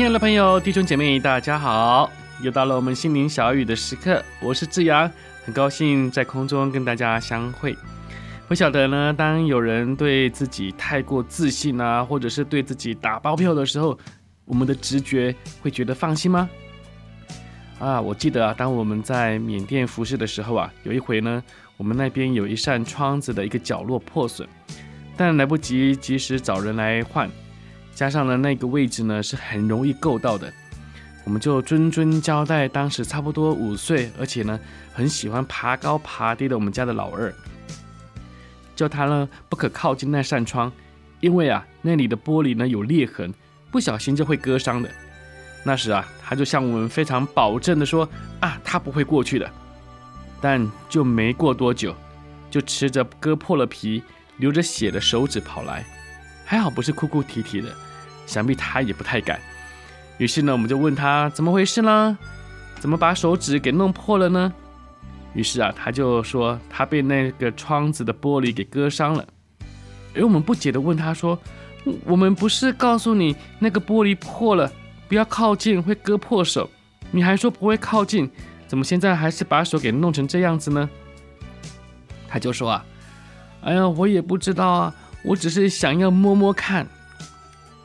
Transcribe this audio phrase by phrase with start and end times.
[0.00, 2.10] 亲爱的朋友、弟兄姐妹，大家好！
[2.40, 5.12] 又到了我们心灵小语的时刻，我是志阳。
[5.44, 7.76] 很高兴在空中跟大家相会。
[8.48, 13.98] 不晓得呢，当有人对自己太过自信啊，或者是对自己打包票的时候，
[14.46, 16.48] 我们的直觉会觉得放心吗？
[17.78, 21.44] 啊，我记得啊，当我们在缅甸服侍的时候啊，有一回呢，
[21.76, 24.48] 我们那边有一扇窗子的一个角落破损，
[25.14, 27.30] 但来不及及时找人来换，
[28.00, 30.50] 加上呢那个位置呢是很容易够到的。
[31.22, 34.58] 我们就谆谆交代当时差不多五岁，而且呢
[34.94, 37.30] 很喜欢爬高爬低的我们家的老二，
[38.74, 40.72] 叫他呢不可靠近那扇窗，
[41.20, 43.34] 因为啊那里的玻璃呢有裂痕，
[43.70, 44.88] 不小心就会割伤的。
[45.62, 48.08] 那时啊他就向我们非常保证的说
[48.40, 49.46] 啊他不会过去的，
[50.40, 51.94] 但就没过多久，
[52.50, 54.02] 就持着割破了皮、
[54.38, 55.84] 流着血的手指跑来，
[56.46, 57.70] 还好不是哭哭啼啼的，
[58.30, 59.40] 想必他也不太敢。
[60.18, 62.16] 于是呢，我们就问他怎么回事呢？
[62.78, 64.52] 怎么把手指给弄破了呢？
[65.34, 69.26] 于是啊，他就说他被那个窗子的玻璃给割伤了。
[70.14, 71.36] 而我们不解地问他说
[72.06, 74.70] ：“我们不是告诉你那个玻璃破了，
[75.08, 76.70] 不要靠近，会割破手？
[77.10, 78.30] 你还说不会靠近，
[78.68, 80.88] 怎么现在还是把手给弄成这样子呢？”
[82.28, 82.84] 他就说啊
[83.62, 84.94] ：“哎呀，我也不知道啊，
[85.24, 86.86] 我只是想要摸摸看。”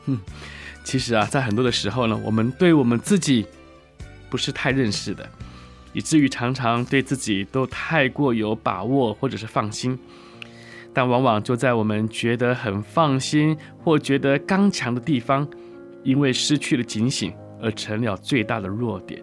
[0.06, 0.18] 哼。
[0.86, 3.44] 其实啊，在很多的时候呢，我们对我们自己
[4.30, 5.28] 不是太认识的，
[5.92, 9.98] 以至于常常对自己都太过有把握或者是放心，
[10.94, 15.46] 但往往就在我们觉得很放心或觉得刚强的地方，
[16.04, 19.20] 因为失去了警醒而成了最大的弱点。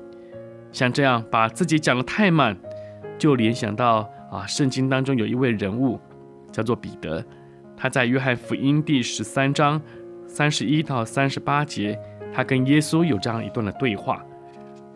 [0.74, 2.58] 像这样把自己讲得太满，
[3.18, 5.98] 就联想到啊，圣经当中有一位人物
[6.52, 7.24] 叫做彼得，
[7.78, 9.82] 他在约翰福音第十三章。
[10.34, 11.96] 三十一到三十八节，
[12.34, 14.20] 他跟耶稣有这样一段的对话。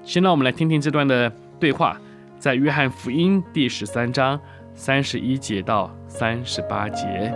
[0.02, 1.96] 先让我们来听听这段的对话，
[2.40, 4.40] 在约翰福音第十三章
[4.74, 7.32] 三十一节到三十八节。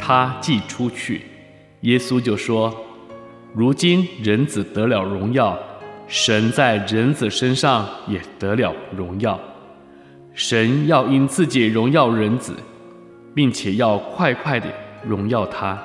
[0.00, 1.26] 他既出去，
[1.82, 2.74] 耶稣就说
[3.54, 5.56] ：“如今人子得了荣耀。”
[6.08, 9.38] 神在人子身上也得了荣耀，
[10.32, 12.56] 神要因自己荣耀人子，
[13.34, 14.66] 并且要快快地
[15.06, 15.78] 荣耀他。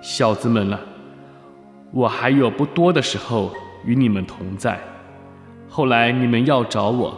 [0.00, 0.80] 小子们啊，
[1.92, 3.52] 我还有不多的时候
[3.84, 4.80] 与你们同在，
[5.68, 7.16] 后来你们要找我，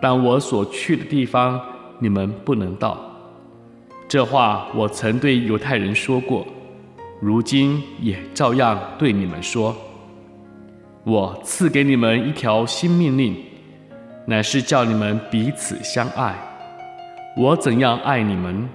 [0.00, 1.60] 但我所去的地方
[1.98, 2.98] 你们不能到。
[4.08, 6.46] 这话我曾对犹太人说过，
[7.20, 9.76] 如今也照样对你们说。
[11.04, 13.36] 我赐给你们一条新命令，
[14.24, 16.32] 乃是叫你们彼此相爱。
[17.36, 18.68] 我怎样爱你们，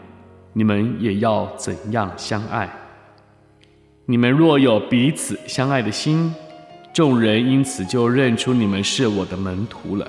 [0.51, 2.69] 你们也要怎样相爱。
[4.05, 6.35] 你们若有彼此相爱的心，
[6.91, 10.05] 众人因此就认出你们是我的门徒了。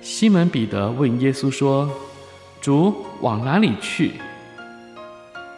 [0.00, 1.90] 西门彼得问耶稣说
[2.62, 4.12] ：“主，往哪里去？”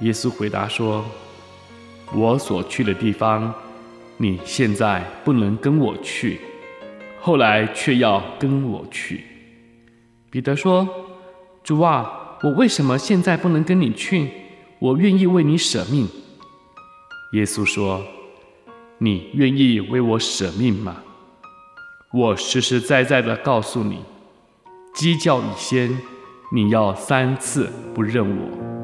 [0.01, 1.05] 耶稣回答说
[2.17, 3.53] ：“我所去的地方。”
[4.19, 6.41] 你现在不能跟我去，
[7.21, 9.25] 后来却要跟我去。
[10.31, 10.88] 彼得说
[11.62, 14.31] ：“主啊，我为什么现在不能跟你去？
[14.79, 16.08] 我愿意为你舍命。”
[17.32, 18.02] 耶稣说
[18.99, 21.02] ：“你愿意为我舍命吗？
[22.12, 23.99] 我实实在在的告诉你，
[24.94, 25.99] 鸡叫以先，
[26.52, 28.75] 你要三次不认我。”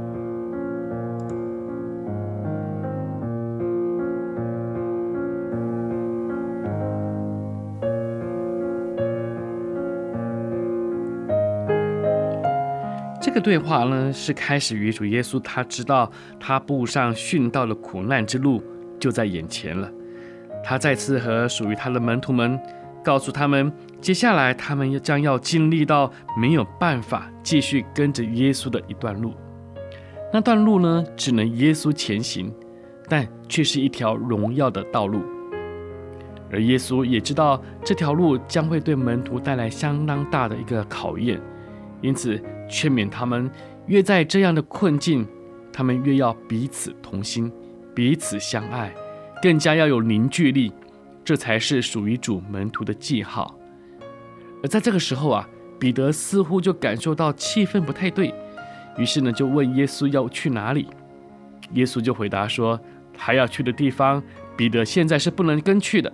[13.22, 16.10] 这个对话呢，是开始于主耶稣，他知道
[16.40, 18.60] 他步上殉道的苦难之路
[18.98, 19.88] 就在眼前了。
[20.64, 22.58] 他再次和属于他的门徒们，
[23.04, 29.32] 告诉他们，接下来他们将要经历到没有办法继续跟着耶稣的一段路。
[30.32, 32.52] 那段路呢，只能耶稣前行，
[33.08, 35.22] 但却是一条荣耀的道路。
[36.50, 41.40] 而耶稣也知道这条路将会对门徒带来相当大的一个考验，
[42.00, 43.50] 因此劝勉他们，
[43.86, 45.26] 越在这样的困境，
[45.72, 47.52] 他们越要彼此同心，
[47.94, 48.94] 彼此相爱，
[49.42, 50.72] 更加要有凝聚力，
[51.24, 53.58] 这才是属于主门徒的记号。
[54.62, 55.48] 而在这个时候啊，
[55.78, 58.32] 彼得似乎就感受到气氛不太对，
[58.96, 60.86] 于是呢就问耶稣要去哪里。
[61.72, 62.78] 耶稣就回答说，
[63.12, 64.22] 他要去的地方，
[64.56, 66.12] 彼得现在是不能跟去的。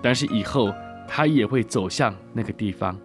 [0.00, 0.72] 但是以后
[1.08, 2.98] 他也会走向那个地方。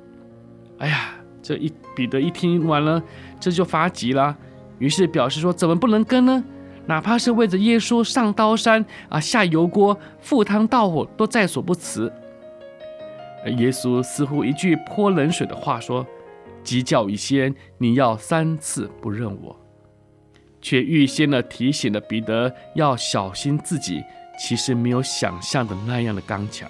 [0.77, 1.09] 哎呀，
[1.41, 3.01] 这一彼得一听完了，
[3.39, 4.37] 这就发急了，
[4.77, 6.43] 于是表示说：怎么不能跟呢？
[6.85, 12.11] 哪怕是为着耶稣上刀山啊，下油锅，赴汤蹈火，都在所不辞。
[13.45, 16.05] 而耶稣似乎一句泼冷水的话说：
[16.63, 19.55] 鸡叫以先，你要三次不认我，
[20.61, 24.03] 却预先的提醒了彼得要小心自己，
[24.39, 26.69] 其实没有想象的那样的刚强。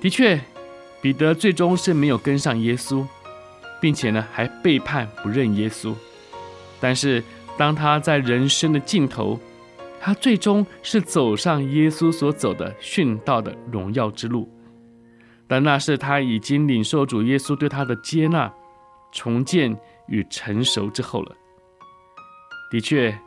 [0.00, 0.40] 的确，
[1.02, 3.06] 彼得最终是没有跟上耶稣，
[3.80, 5.94] 并且呢还背叛不认耶稣。
[6.80, 7.22] 但是
[7.56, 9.38] 当他在人生的尽头，
[10.00, 14.48] 他最终是走上耶稣所走的殉道的荣耀之路。
[15.46, 18.52] 但那是他已经领受主耶稣对他的接纳、
[19.10, 19.76] 重建
[20.06, 21.36] 与成熟之后了。
[22.70, 23.18] 的确，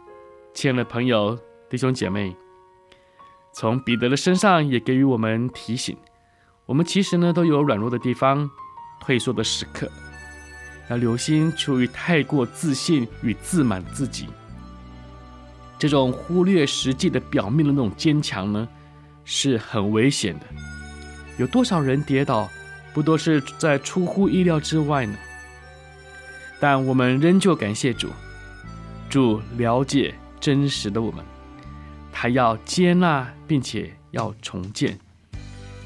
[0.53, 1.37] 亲爱的朋友、
[1.69, 2.35] 弟兄姐妹，
[3.51, 5.97] 从彼得的身上也给予我们提醒。
[6.65, 8.49] 我们其实呢都有软弱的地方，
[9.01, 9.91] 退缩的时刻，
[10.89, 14.27] 要留心出于太过自信与自满自己，
[15.77, 18.67] 这种忽略实际的表面的那种坚强呢，
[19.25, 20.45] 是很危险的。
[21.37, 22.49] 有多少人跌倒，
[22.93, 25.17] 不都是在出乎意料之外呢？
[26.61, 28.09] 但我们仍旧感谢主，
[29.09, 31.25] 主了解真实的我们，
[32.09, 34.97] 他要接纳并且要重建。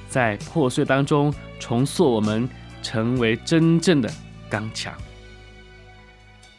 [0.10, 2.48] 在破碎当中重塑我们，
[2.82, 4.10] 成为真正的
[4.50, 4.94] 刚强。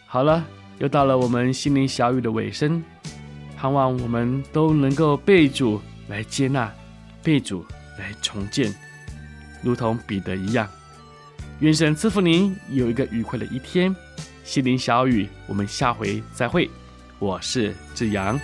[0.06, 0.44] 好了，
[0.78, 2.82] 又到了我们心灵小雨的尾声，
[3.56, 6.72] 盼望我们都能够被主来接纳，
[7.22, 7.64] 被主
[7.98, 8.72] 来重建，
[9.62, 10.68] 如同彼得一样。
[11.60, 13.94] 愿神赐福您有一个愉快的一天。
[14.44, 16.70] 心灵小雨，我们下回再会。
[17.18, 18.40] 我是志阳。